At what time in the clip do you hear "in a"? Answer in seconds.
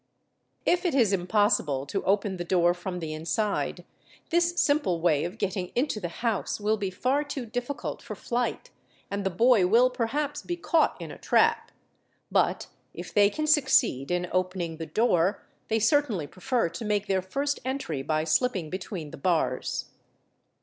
10.99-11.19